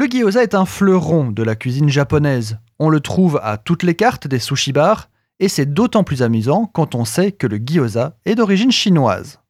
Le 0.00 0.06
gyoza 0.06 0.42
est 0.42 0.54
un 0.54 0.64
fleuron 0.64 1.30
de 1.30 1.42
la 1.42 1.54
cuisine 1.56 1.90
japonaise. 1.90 2.58
On 2.78 2.88
le 2.88 3.00
trouve 3.00 3.38
à 3.42 3.58
toutes 3.58 3.82
les 3.82 3.94
cartes 3.94 4.26
des 4.26 4.38
sushi 4.38 4.72
bars, 4.72 5.10
et 5.40 5.48
c'est 5.50 5.74
d'autant 5.74 6.04
plus 6.04 6.22
amusant 6.22 6.64
quand 6.64 6.94
on 6.94 7.04
sait 7.04 7.32
que 7.32 7.46
le 7.46 7.58
gyoza 7.58 8.16
est 8.24 8.34
d'origine 8.34 8.72
chinoise. 8.72 9.40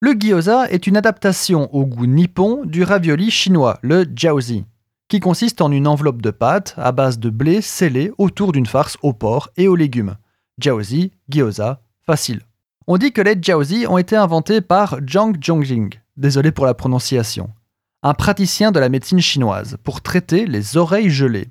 Le 0.00 0.14
gyoza 0.18 0.70
est 0.70 0.86
une 0.86 0.96
adaptation 0.96 1.68
au 1.74 1.84
goût 1.84 2.06
nippon 2.06 2.62
du 2.64 2.84
ravioli 2.84 3.30
chinois, 3.30 3.78
le 3.82 4.06
jiaozi, 4.16 4.64
qui 5.08 5.20
consiste 5.20 5.60
en 5.60 5.70
une 5.70 5.86
enveloppe 5.86 6.22
de 6.22 6.30
pâte 6.30 6.72
à 6.78 6.90
base 6.92 7.18
de 7.18 7.28
blé 7.28 7.60
scellé 7.60 8.12
autour 8.16 8.52
d'une 8.52 8.64
farce 8.64 8.96
au 9.02 9.12
porc 9.12 9.50
et 9.58 9.68
aux 9.68 9.76
légumes. 9.76 10.16
Jiaozi, 10.58 11.10
gyoza, 11.28 11.82
facile. 12.06 12.40
On 12.86 12.96
dit 12.96 13.12
que 13.12 13.20
les 13.20 13.36
jiaozi 13.38 13.86
ont 13.86 13.98
été 13.98 14.16
inventés 14.16 14.62
par 14.62 15.00
Zhang 15.06 15.36
Zhongjing, 15.38 15.90
désolé 16.16 16.50
pour 16.50 16.64
la 16.64 16.72
prononciation, 16.72 17.50
un 18.02 18.14
praticien 18.14 18.72
de 18.72 18.80
la 18.80 18.88
médecine 18.88 19.20
chinoise, 19.20 19.76
pour 19.84 20.00
traiter 20.00 20.46
les 20.46 20.76
oreilles 20.76 21.10
gelées. 21.10 21.50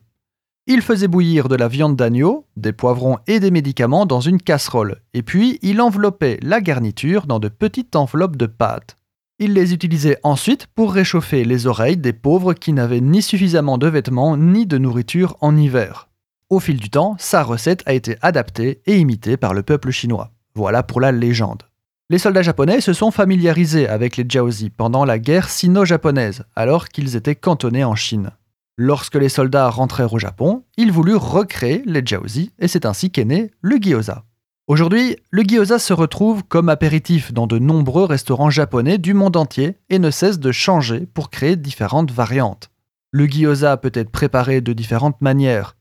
Il 0.68 0.82
faisait 0.82 1.08
bouillir 1.08 1.50
de 1.50 1.56
la 1.56 1.68
viande 1.68 1.96
d'agneau, 1.96 2.46
des 2.56 2.74
poivrons 2.74 3.18
et 3.26 3.40
des 3.40 3.52
médicaments 3.52 4.06
dans 4.06 4.22
une 4.22 4.42
casserole, 4.42 5.02
et 5.14 5.24
puis 5.24 5.60
il 5.62 5.82
enveloppait 5.82 6.40
la 6.42 6.62
garniture 6.62 7.26
dans 7.26 7.40
de 7.40 7.50
petites 7.50 7.96
enveloppes 7.96 8.36
de 8.36 8.46
pâte. 8.46 8.96
Il 9.40 9.54
les 9.54 9.74
utilisait 9.74 10.20
ensuite 10.22 10.68
pour 10.68 10.94
réchauffer 10.94 11.44
les 11.46 11.66
oreilles 11.66 11.98
des 11.98 12.14
pauvres 12.14 12.54
qui 12.54 12.74
n'avaient 12.74 13.02
ni 13.02 13.22
suffisamment 13.24 13.80
de 13.80 13.88
vêtements 13.88 14.38
ni 14.38 14.68
de 14.68 14.78
nourriture 14.78 15.36
en 15.42 15.58
hiver. 15.58 16.10
Au 16.50 16.60
fil 16.60 16.78
du 16.78 16.90
temps, 16.90 17.16
sa 17.18 17.44
recette 17.44 17.82
a 17.88 17.94
été 17.94 18.18
adaptée 18.22 18.82
et 18.86 18.98
imitée 18.98 19.38
par 19.38 19.54
le 19.54 19.64
peuple 19.64 19.90
chinois. 19.90 20.32
Voilà 20.54 20.84
pour 20.84 21.02
la 21.02 21.12
légende. 21.12 21.64
Les 22.12 22.18
soldats 22.18 22.42
japonais 22.42 22.82
se 22.82 22.92
sont 22.92 23.10
familiarisés 23.10 23.88
avec 23.88 24.18
les 24.18 24.26
jiaozi 24.28 24.70
pendant 24.70 25.06
la 25.06 25.18
guerre 25.18 25.50
sino-japonaise, 25.50 26.44
alors 26.58 26.90
qu'ils 26.90 27.16
étaient 27.16 27.38
cantonnés 27.38 27.86
en 27.86 27.96
Chine. 27.96 28.32
Lorsque 28.76 29.16
les 29.16 29.30
soldats 29.30 29.70
rentrèrent 29.70 30.12
au 30.12 30.20
Japon, 30.20 30.66
ils 30.76 30.92
voulurent 30.92 31.24
recréer 31.24 31.84
les 31.86 32.02
jiaozi 32.06 32.52
et 32.60 32.68
c'est 32.68 32.86
ainsi 32.86 33.12
qu'est 33.12 33.24
né 33.24 33.52
le 33.62 33.78
gyoza. 33.78 34.26
Aujourd'hui, 34.68 35.16
le 35.30 35.44
gyoza 35.44 35.80
se 35.80 35.94
retrouve 35.94 36.44
comme 36.44 36.68
apéritif 36.68 37.32
dans 37.32 37.48
de 37.48 37.60
nombreux 37.60 38.04
restaurants 38.04 38.50
japonais 38.50 38.98
du 38.98 39.14
monde 39.14 39.38
entier 39.38 39.78
et 39.90 39.98
ne 39.98 40.12
cesse 40.12 40.40
de 40.40 40.52
changer 40.52 41.08
pour 41.14 41.30
créer 41.30 41.56
différentes 41.56 42.12
variantes. 42.12 42.72
Le 43.12 43.26
gyoza 43.26 43.78
peut 43.78 43.92
être 43.94 44.12
préparé 44.12 44.60
de 44.60 44.74
différentes 44.74 45.22
manières. 45.22 45.78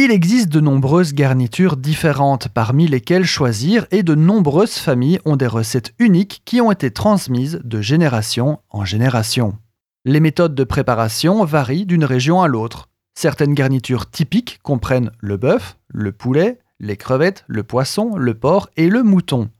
Il 0.00 0.12
existe 0.12 0.48
de 0.50 0.60
nombreuses 0.60 1.12
garnitures 1.12 1.76
différentes 1.76 2.46
parmi 2.46 2.86
lesquelles 2.86 3.24
choisir 3.24 3.84
et 3.90 4.04
de 4.04 4.14
nombreuses 4.14 4.76
familles 4.76 5.18
ont 5.24 5.34
des 5.34 5.48
recettes 5.48 5.92
uniques 5.98 6.42
qui 6.44 6.60
ont 6.60 6.70
été 6.70 6.92
transmises 6.92 7.60
de 7.64 7.80
génération 7.80 8.60
en 8.70 8.84
génération. 8.84 9.58
Les 10.04 10.20
méthodes 10.20 10.54
de 10.54 10.62
préparation 10.62 11.44
varient 11.44 11.84
d'une 11.84 12.04
région 12.04 12.40
à 12.40 12.46
l'autre. 12.46 12.88
Certaines 13.16 13.54
garnitures 13.54 14.08
typiques 14.08 14.60
comprennent 14.62 15.10
le 15.18 15.36
bœuf, 15.36 15.76
le 15.88 16.12
poulet, 16.12 16.60
les 16.78 16.96
crevettes, 16.96 17.44
le 17.48 17.64
poisson, 17.64 18.14
le 18.14 18.34
porc 18.34 18.70
et 18.76 18.88
le 18.88 19.02
mouton, 19.02 19.50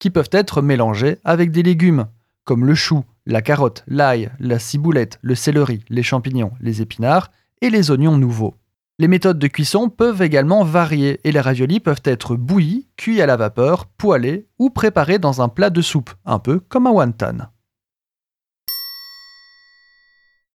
qui 0.00 0.10
peuvent 0.10 0.30
être 0.32 0.60
mélangés 0.60 1.18
avec 1.22 1.52
des 1.52 1.62
légumes, 1.62 2.06
comme 2.42 2.66
le 2.66 2.74
chou, 2.74 3.04
la 3.26 3.42
carotte, 3.42 3.84
l'ail, 3.86 4.32
la 4.40 4.58
ciboulette, 4.58 5.20
le 5.22 5.36
céleri, 5.36 5.84
les 5.88 6.02
champignons, 6.02 6.50
les 6.60 6.82
épinards 6.82 7.30
et 7.60 7.70
les 7.70 7.92
oignons 7.92 8.18
nouveaux. 8.18 8.56
Les 9.00 9.08
méthodes 9.08 9.40
de 9.40 9.48
cuisson 9.48 9.88
peuvent 9.88 10.22
également 10.22 10.62
varier 10.62 11.20
et 11.24 11.32
les 11.32 11.40
raviolis 11.40 11.80
peuvent 11.80 12.02
être 12.04 12.36
bouillis, 12.36 12.88
cuits 12.96 13.20
à 13.20 13.26
la 13.26 13.36
vapeur, 13.36 13.86
poêlés 13.86 14.46
ou 14.60 14.70
préparés 14.70 15.18
dans 15.18 15.42
un 15.42 15.48
plat 15.48 15.70
de 15.70 15.82
soupe, 15.82 16.10
un 16.24 16.38
peu 16.38 16.60
comme 16.60 16.86
un 16.86 16.92
wonton. 16.92 17.48